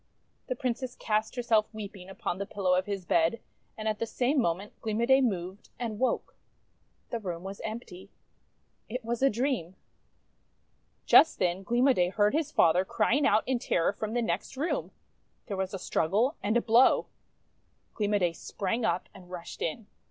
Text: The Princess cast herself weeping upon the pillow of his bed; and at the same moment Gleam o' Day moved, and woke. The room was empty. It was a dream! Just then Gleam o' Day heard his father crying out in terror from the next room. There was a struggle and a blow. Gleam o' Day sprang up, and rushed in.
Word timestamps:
The 0.47 0.55
Princess 0.55 0.95
cast 0.95 1.35
herself 1.35 1.71
weeping 1.71 2.09
upon 2.09 2.39
the 2.39 2.47
pillow 2.47 2.73
of 2.73 2.87
his 2.87 3.05
bed; 3.05 3.39
and 3.77 3.87
at 3.87 3.99
the 3.99 4.07
same 4.07 4.41
moment 4.41 4.73
Gleam 4.81 4.99
o' 4.99 5.05
Day 5.05 5.21
moved, 5.21 5.69
and 5.77 5.99
woke. 5.99 6.35
The 7.11 7.19
room 7.19 7.43
was 7.43 7.61
empty. 7.63 8.09
It 8.89 9.05
was 9.05 9.21
a 9.21 9.29
dream! 9.29 9.75
Just 11.05 11.37
then 11.37 11.61
Gleam 11.61 11.87
o' 11.87 11.93
Day 11.93 12.09
heard 12.09 12.33
his 12.33 12.51
father 12.51 12.83
crying 12.83 13.27
out 13.27 13.43
in 13.47 13.59
terror 13.59 13.93
from 13.93 14.13
the 14.15 14.23
next 14.23 14.57
room. 14.57 14.89
There 15.45 15.55
was 15.55 15.71
a 15.71 15.77
struggle 15.77 16.35
and 16.41 16.57
a 16.57 16.61
blow. 16.61 17.05
Gleam 17.93 18.15
o' 18.15 18.17
Day 18.17 18.33
sprang 18.33 18.83
up, 18.83 19.07
and 19.13 19.29
rushed 19.29 19.61
in. 19.61 19.85